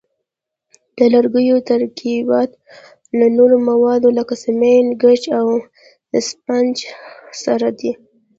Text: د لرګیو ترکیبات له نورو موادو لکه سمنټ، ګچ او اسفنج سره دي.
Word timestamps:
د 0.97 0.99
لرګیو 1.13 1.57
ترکیبات 1.69 2.51
له 3.19 3.27
نورو 3.37 3.57
موادو 3.69 4.09
لکه 4.17 4.33
سمنټ، 4.43 4.87
ګچ 5.01 5.23
او 5.39 5.47
اسفنج 6.17 6.75
سره 7.43 7.69
دي. 7.79 7.91